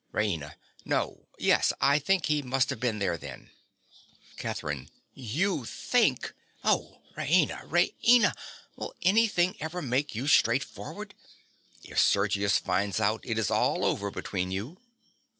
RAINA. 0.13 0.55
No. 0.83 1.27
Yes, 1.37 1.71
I 1.79 1.99
think 1.99 2.25
he 2.25 2.41
must 2.41 2.71
have 2.71 2.79
been 2.79 2.97
there 2.97 3.19
then. 3.19 3.51
CATHERINE. 4.37 4.89
You 5.13 5.63
think! 5.65 6.33
Oh, 6.63 7.03
Raina, 7.15 7.61
Raina! 7.69 8.33
Will 8.75 8.95
anything 9.03 9.55
ever 9.59 9.79
make 9.79 10.15
you 10.15 10.25
straightforward? 10.25 11.13
If 11.83 11.99
Sergius 11.99 12.57
finds 12.57 12.99
out, 12.99 13.21
it 13.23 13.37
is 13.37 13.51
all 13.51 13.85
over 13.85 14.09
between 14.09 14.49
you. 14.49 14.79